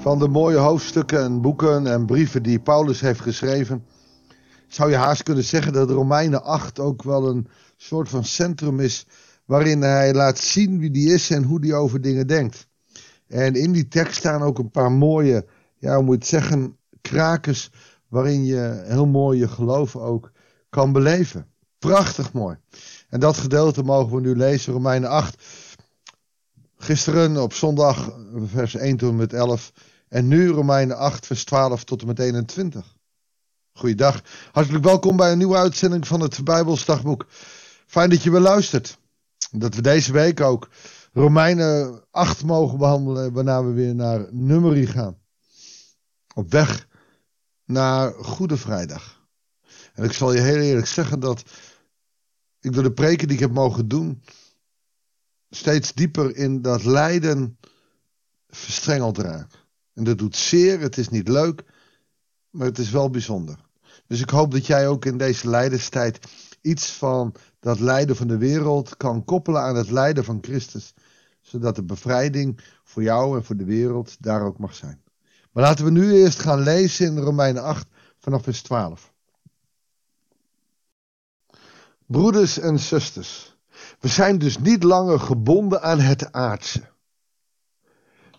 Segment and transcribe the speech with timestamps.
[0.00, 3.84] Van de mooie hoofdstukken en boeken en brieven die Paulus heeft geschreven,
[4.68, 9.06] zou je haast kunnen zeggen dat Romeinen 8 ook wel een soort van centrum is
[9.44, 12.68] waarin hij laat zien wie die is en hoe die over dingen denkt.
[13.26, 15.46] En in die tekst staan ook een paar mooie,
[15.78, 17.70] ja, hoe moet het zeggen, krakers
[18.08, 20.30] waarin je heel mooi je geloof ook
[20.70, 21.46] kan beleven.
[21.78, 22.56] Prachtig mooi.
[23.08, 25.42] En dat gedeelte mogen we nu lezen, Romeinen 8.
[26.76, 29.72] Gisteren op zondag, vers 1 tot en met 11.
[30.10, 32.96] En nu Romeinen 8, vers 12 tot en met 21.
[33.72, 34.22] Goeiedag.
[34.52, 37.26] Hartelijk welkom bij een nieuwe uitzending van het Bijbelsdagboek.
[37.86, 38.98] Fijn dat je weer luistert.
[39.50, 40.68] Dat we deze week ook
[41.12, 45.18] Romeinen 8 mogen behandelen, waarna we weer naar Nummerie gaan.
[46.34, 46.88] Op weg
[47.64, 49.28] naar Goede Vrijdag.
[49.94, 51.42] En ik zal je heel eerlijk zeggen dat
[52.60, 54.22] ik door de preken die ik heb mogen doen,
[55.50, 57.58] steeds dieper in dat lijden
[58.48, 59.59] verstrengeld raak.
[60.00, 61.64] En dat doet zeer, het is niet leuk,
[62.50, 63.56] maar het is wel bijzonder.
[64.06, 66.18] Dus ik hoop dat jij ook in deze lijdenstijd
[66.60, 70.94] iets van dat lijden van de wereld kan koppelen aan het lijden van Christus.
[71.40, 75.02] Zodat de bevrijding voor jou en voor de wereld daar ook mag zijn.
[75.52, 77.86] Maar laten we nu eerst gaan lezen in Romeinen 8
[78.18, 79.12] vanaf vers 12.
[82.06, 83.56] Broeders en zusters,
[83.98, 86.89] we zijn dus niet langer gebonden aan het aardse.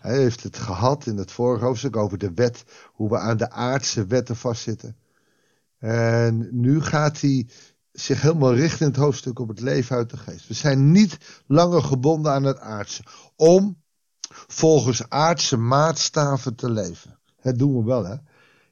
[0.02, 3.50] Hij heeft het gehad in het vorige hoofdstuk over de wet, hoe we aan de
[3.50, 4.96] aardse wetten vastzitten.
[5.78, 7.48] En nu gaat hij
[7.92, 10.48] zich helemaal richten in het hoofdstuk op het leven uit de geest.
[10.48, 13.02] We zijn niet langer gebonden aan het aardse,
[13.36, 13.82] om
[14.46, 17.18] volgens aardse maatstaven te leven.
[17.42, 18.16] Dat doen we wel, hè?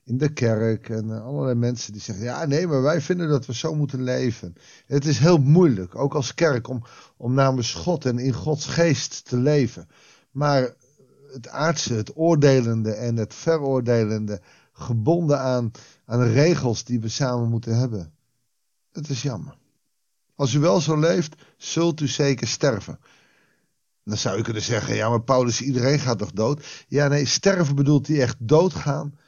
[0.05, 3.55] In de kerk en allerlei mensen die zeggen: ja, nee, maar wij vinden dat we
[3.55, 4.55] zo moeten leven.
[4.87, 6.83] Het is heel moeilijk, ook als kerk, om,
[7.17, 9.89] om namens God en in Gods geest te leven.
[10.31, 10.75] Maar
[11.33, 14.41] het aardse, het oordelende en het veroordelende,
[14.72, 15.71] gebonden aan,
[16.05, 18.12] aan regels die we samen moeten hebben.
[18.93, 19.59] Het is jammer.
[20.34, 22.99] Als u wel zo leeft, zult u zeker sterven.
[24.05, 26.84] Dan zou je kunnen zeggen, ja maar Paulus, iedereen gaat toch dood?
[26.88, 29.19] Ja nee, sterven bedoelt hij echt doodgaan.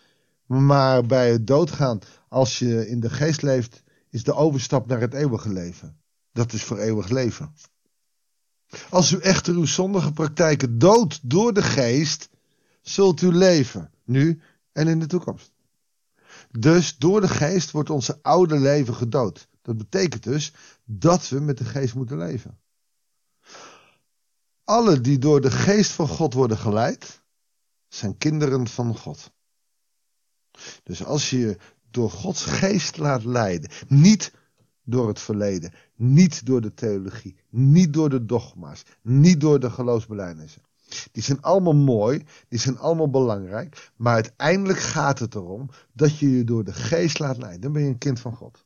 [0.47, 1.99] Maar bij het doodgaan,
[2.29, 5.97] als je in de geest leeft, is de overstap naar het eeuwige leven.
[6.33, 7.55] Dat is voor eeuwig leven.
[8.91, 12.29] Als u echter uw zondige praktijken doodt door de geest,
[12.81, 14.41] zult u leven, nu
[14.73, 15.53] en in de toekomst.
[16.51, 19.49] Dus door de geest wordt onze oude leven gedood.
[19.63, 20.53] Dat betekent dus
[20.85, 22.59] dat we met de geest moeten leven.
[24.65, 27.23] Alle die door de geest van God worden geleid,
[27.89, 29.31] zijn kinderen van God.
[30.83, 31.57] Dus als je je
[31.91, 34.33] door Gods geest laat leiden, niet
[34.85, 40.63] door het verleden, niet door de theologie, niet door de dogma's, niet door de geloofsbelijnissen.
[41.13, 46.31] Die zijn allemaal mooi, die zijn allemaal belangrijk, maar uiteindelijk gaat het erom dat je
[46.31, 47.61] je door de geest laat leiden.
[47.61, 48.65] Dan ben je een kind van God.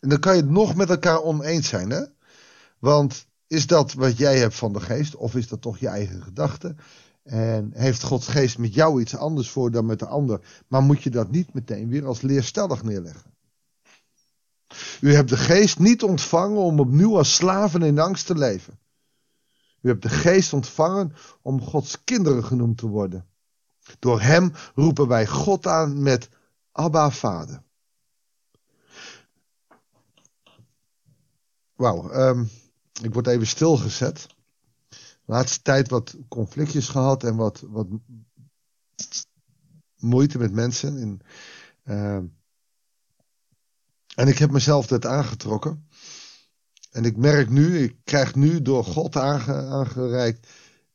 [0.00, 2.04] En dan kan je het nog met elkaar oneens zijn, hè?
[2.78, 6.22] Want is dat wat jij hebt van de geest, of is dat toch je eigen
[6.22, 6.74] gedachte?
[7.22, 10.64] En heeft Gods geest met jou iets anders voor dan met de ander?
[10.68, 13.36] Maar moet je dat niet meteen weer als leerstellig neerleggen?
[15.00, 18.78] U hebt de geest niet ontvangen om opnieuw als slaven in angst te leven.
[19.80, 21.12] U hebt de geest ontvangen
[21.42, 23.26] om Gods kinderen genoemd te worden.
[23.98, 26.28] Door hem roepen wij God aan met
[26.72, 27.62] Abba Vader.
[31.74, 32.50] Wauw, um,
[33.02, 34.26] ik word even stilgezet.
[35.24, 37.86] Laatste tijd wat conflictjes gehad en wat, wat
[39.96, 41.20] moeite met mensen.
[41.84, 42.18] Uh,
[44.18, 45.88] en ik heb mezelf dat aangetrokken.
[46.90, 50.46] En ik merk nu, ik krijg nu door God aange, aangereikt.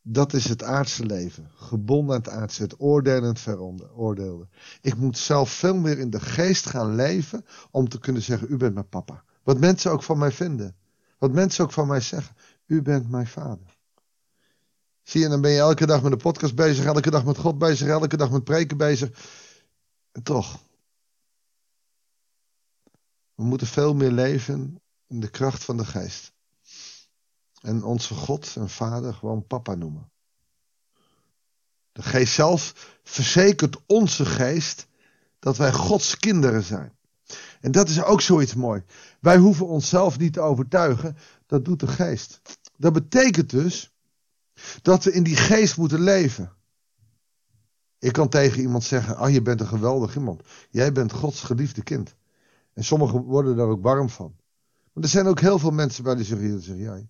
[0.02, 1.52] Dat is het aardse leven.
[1.56, 4.50] Gebonden aan het aardse, het oordelen en het veroordelen.
[4.82, 8.58] Ik moet zelf veel meer in de geest gaan leven om te kunnen zeggen, u
[8.58, 9.24] bent mijn papa.
[9.44, 10.76] Wat mensen ook van mij vinden.
[11.18, 12.36] Wat mensen ook van mij zeggen.
[12.66, 13.78] U bent mijn vader.
[15.04, 17.58] Zie je, dan ben je elke dag met een podcast bezig, elke dag met God
[17.58, 19.10] bezig, elke dag met preken bezig.
[20.12, 20.60] En toch.
[23.36, 26.34] We moeten veel meer leven in de kracht van de geest.
[27.62, 30.12] En onze God en Vader gewoon papa noemen.
[31.92, 34.88] De geest zelf verzekert onze geest
[35.40, 36.98] dat wij Gods kinderen zijn.
[37.62, 38.84] En dat is ook zoiets mooi.
[39.20, 42.42] Wij hoeven onszelf niet te overtuigen, dat doet de geest.
[42.78, 43.92] Dat betekent dus
[44.82, 46.54] dat we in die geest moeten leven.
[48.00, 50.44] Ik kan tegen iemand zeggen, ah je bent een geweldig iemand.
[50.70, 52.16] Jij bent Gods geliefde kind.
[52.74, 54.36] En sommigen worden daar ook warm van.
[54.94, 57.10] Maar er zijn ook heel veel mensen bij die zeggen, zeg jij.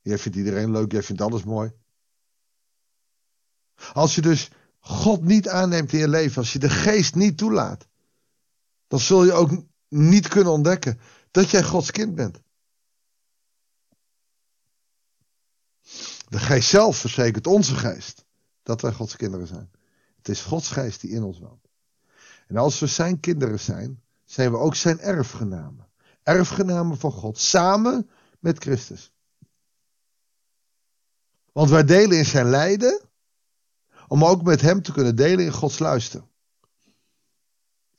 [0.00, 1.72] Jij vindt iedereen leuk, jij vindt alles mooi.
[3.92, 7.88] Als je dus God niet aanneemt in je leven, als je de geest niet toelaat,
[8.86, 9.50] dan zul je ook
[9.88, 11.00] niet kunnen ontdekken
[11.30, 12.40] dat jij Gods kind bent.
[16.28, 18.24] De geest zelf verzekert onze geest
[18.62, 19.70] dat wij Gods kinderen zijn.
[20.16, 21.68] Het is Gods geest die in ons woont.
[22.46, 25.88] En als we zijn kinderen zijn, zijn we ook zijn erfgenamen.
[26.22, 29.12] Erfgenamen van God, samen met Christus.
[31.52, 33.00] Want wij delen in zijn lijden,
[34.08, 36.22] om ook met hem te kunnen delen in Gods luister.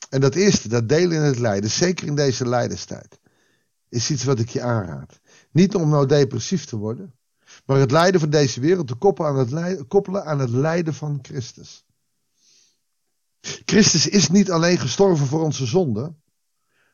[0.10, 3.20] En dat eerste, dat delen in het lijden, zeker in deze lijdenstijd,
[3.90, 5.20] is iets wat ik je aanraad.
[5.52, 7.16] Niet om nou depressief te worden,
[7.66, 10.94] maar het lijden van deze wereld te koppelen aan het lijden, koppelen aan het lijden
[10.94, 11.86] van Christus.
[13.42, 16.14] Christus is niet alleen gestorven voor onze zonde.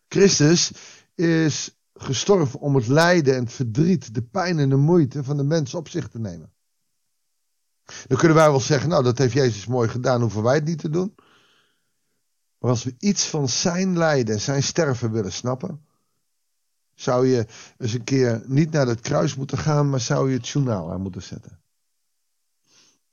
[0.07, 0.71] Christus
[1.15, 5.43] is gestorven om het lijden en het verdriet, de pijn en de moeite van de
[5.43, 6.51] mens op zich te nemen.
[8.07, 10.79] Dan kunnen wij wel zeggen, nou dat heeft Jezus mooi gedaan, hoeven wij het niet
[10.79, 11.15] te doen.
[12.59, 15.85] Maar als we iets van zijn lijden en zijn sterven willen snappen,
[16.93, 17.45] zou je
[17.77, 21.01] eens een keer niet naar het kruis moeten gaan, maar zou je het journaal aan
[21.01, 21.61] moeten zetten.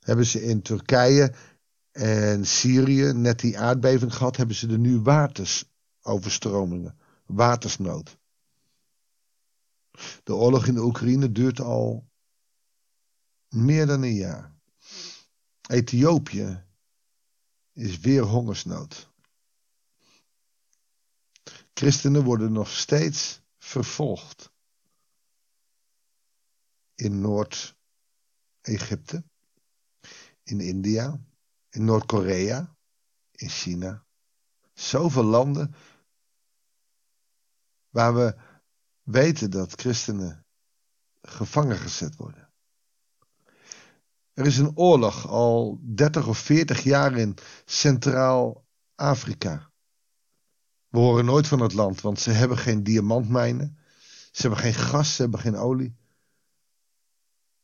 [0.00, 1.32] Hebben ze in Turkije
[1.92, 5.00] en Syrië net die aardbeving gehad, hebben ze er nu
[6.04, 8.18] watersoverstromingen, watersnood.
[10.24, 12.10] De oorlog in de Oekraïne duurt al
[13.48, 14.52] meer dan een jaar.
[15.68, 16.64] Ethiopië
[17.72, 19.12] is weer hongersnood.
[21.74, 24.52] Christenen worden nog steeds vervolgd.
[26.94, 29.24] In Noord-Egypte,
[30.42, 31.20] in India,
[31.70, 32.76] in Noord-Korea,
[33.30, 34.04] in China.
[34.74, 35.74] Zoveel landen
[37.94, 38.36] waar we
[39.02, 40.46] weten dat christenen
[41.22, 42.52] gevangen gezet worden.
[44.32, 49.70] Er is een oorlog al 30 of 40 jaar in Centraal-Afrika.
[50.88, 53.78] We horen nooit van het land, want ze hebben geen diamantmijnen.
[54.30, 55.96] Ze hebben geen gas, ze hebben geen olie.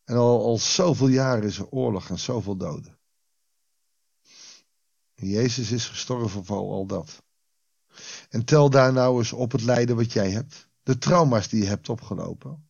[0.04, 2.98] En al, al zoveel jaren is er oorlog en zoveel doden.
[5.14, 7.22] Jezus is gestorven voor al dat.
[8.28, 10.68] En tel daar nou eens op het lijden wat jij hebt.
[10.82, 12.68] De trauma's die je hebt opgelopen.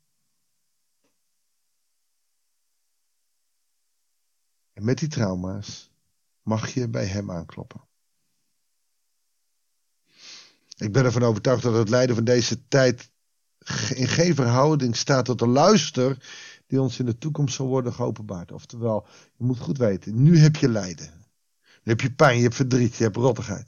[4.72, 5.90] En met die trauma's
[6.42, 7.88] mag je bij hem aankloppen.
[10.76, 13.10] Ik ben ervan overtuigd dat het lijden van deze tijd
[13.94, 16.28] in geen verhouding staat tot de luister
[16.66, 18.52] die ons in de toekomst zal worden geopenbaard.
[18.52, 19.06] Oftewel,
[19.36, 21.12] je moet goed weten, nu heb je lijden.
[21.82, 23.66] Nu heb je pijn, je hebt verdriet, je hebt rottigheid.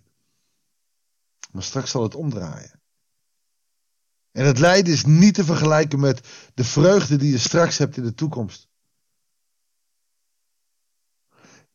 [1.53, 2.81] Maar straks zal het omdraaien.
[4.31, 8.03] En het lijden is niet te vergelijken met de vreugde die je straks hebt in
[8.03, 8.69] de toekomst.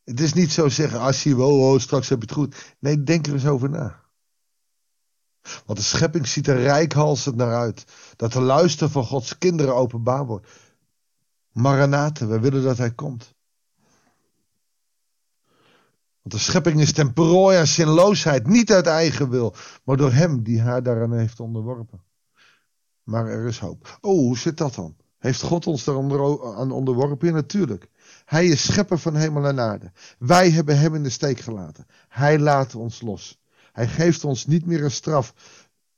[0.04, 2.76] Het is niet zo zeggen, als je, oh, oh, straks heb je het goed.
[2.80, 4.06] Nee, denk er eens over na.
[5.66, 7.86] Want de schepping ziet er rijkhalsend naar uit.
[8.16, 10.48] Dat de luister van Gods kinderen openbaar wordt.
[11.52, 13.36] Maranathe, we willen dat hij komt.
[16.28, 20.44] Want de schepping is ten prooi aan zinloosheid, niet uit eigen wil, maar door hem
[20.44, 22.04] die haar daaraan heeft onderworpen.
[23.04, 23.98] Maar er is hoop.
[24.02, 24.96] Oh, hoe zit dat dan?
[25.18, 27.28] Heeft God ons daar aan onderworpen?
[27.28, 27.90] Ja, natuurlijk.
[28.26, 29.92] Hij is schepper van hemel en aarde.
[30.20, 31.88] Wij hebben hem in de steek gelaten.
[32.08, 33.40] Hij laat ons los.
[33.72, 35.34] Hij geeft ons niet meer een straf.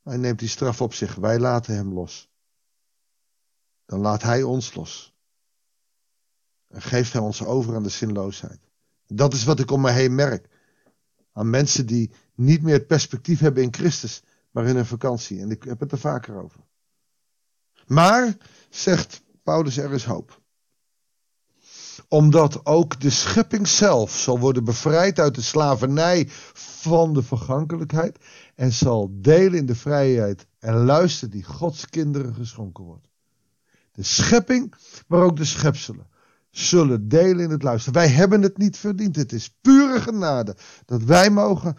[0.03, 1.15] Hij neemt die straf op zich.
[1.15, 2.29] Wij laten hem los.
[3.85, 5.13] Dan laat hij ons los.
[6.67, 8.68] En geeft hij ons over aan de zinloosheid.
[9.13, 10.49] Dat is wat ik om me heen merk.
[11.33, 15.41] Aan mensen die niet meer het perspectief hebben in Christus, maar in een vakantie.
[15.41, 16.59] En ik heb het er vaker over.
[17.85, 18.37] Maar,
[18.69, 20.39] zegt Paulus, er is hoop
[22.09, 28.17] omdat ook de schepping zelf zal worden bevrijd uit de slavernij van de vergankelijkheid
[28.55, 33.07] en zal delen in de vrijheid en luisteren die Gods kinderen geschonken wordt.
[33.91, 34.73] De schepping,
[35.07, 36.07] maar ook de schepselen
[36.59, 37.99] zullen delen in het luisteren.
[37.99, 39.15] Wij hebben het niet verdiend.
[39.15, 41.77] Het is pure genade dat wij mogen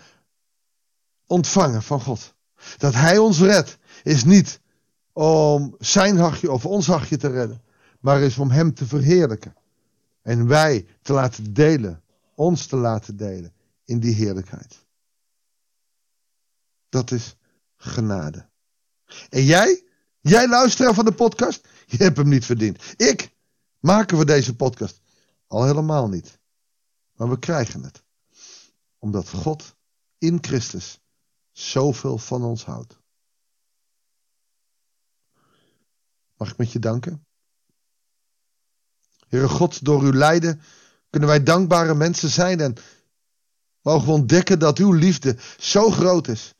[1.26, 2.34] ontvangen van God.
[2.76, 4.60] Dat Hij ons redt, is niet
[5.12, 7.62] om zijn hachje of ons hachje te redden,
[8.00, 9.54] maar is om Hem te verheerlijken.
[10.22, 12.02] En wij te laten delen,
[12.34, 13.52] ons te laten delen
[13.84, 14.84] in die heerlijkheid.
[16.88, 17.36] Dat is
[17.76, 18.48] genade.
[19.28, 19.84] En jij,
[20.20, 22.94] jij luisteraar van de podcast, je hebt hem niet verdiend.
[22.96, 23.30] Ik
[23.80, 25.00] maken we deze podcast
[25.46, 26.38] al helemaal niet.
[27.16, 28.02] Maar we krijgen het.
[28.98, 29.74] Omdat God
[30.18, 31.00] in Christus
[31.52, 32.98] zoveel van ons houdt.
[36.36, 37.26] Mag ik met je danken?
[39.28, 40.62] Heere God, door uw lijden
[41.10, 42.76] Kunnen wij dankbare mensen zijn en
[43.82, 46.54] mogen we ontdekken dat uw liefde zo groot is.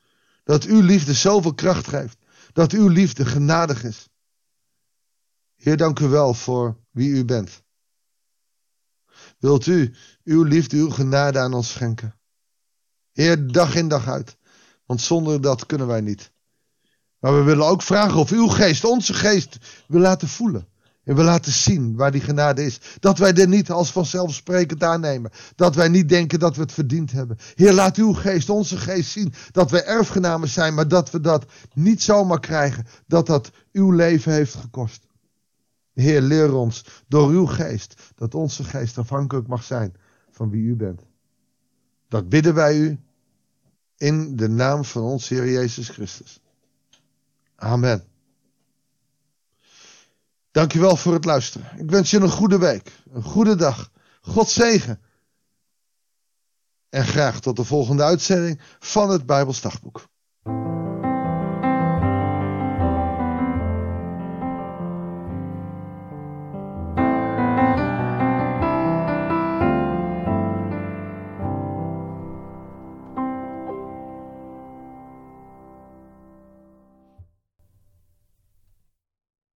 [0.45, 2.19] Dat uw liefde zoveel kracht geeft.
[2.53, 4.09] Dat uw liefde genadig is.
[5.61, 7.63] Heer, dank u wel voor wie u bent.
[9.39, 12.15] Wilt u uw liefde, uw genade aan ons schenken?
[13.13, 14.37] Heer, dag in dag uit.
[14.87, 16.33] Want zonder dat kunnen wij niet.
[17.19, 20.69] Maar we willen ook vragen of uw geest, onze geest, wil laten voelen.
[21.05, 22.81] En wil laten zien waar die genade is.
[23.01, 25.31] Dat wij er niet als vanzelfsprekend aannemen.
[25.57, 27.39] Dat wij niet denken dat we het verdiend hebben.
[27.55, 30.75] Heer, laat uw geest, onze geest zien dat wij erfgenamen zijn.
[30.75, 32.87] Maar dat we dat niet zomaar krijgen.
[33.07, 35.09] Dat dat uw leven heeft gekost.
[36.01, 39.95] Heer, leer ons door uw geest dat onze geest afhankelijk mag zijn
[40.31, 41.03] van wie u bent.
[42.09, 42.99] Dat bidden wij u
[43.97, 46.41] in de naam van ons Heer Jezus Christus.
[47.55, 48.05] Amen.
[50.51, 51.79] Dankjewel voor het luisteren.
[51.79, 53.91] Ik wens je een goede week, een goede dag.
[54.21, 55.01] God zegen.
[56.89, 60.10] En graag tot de volgende uitzending van het Bijbels Dagboek.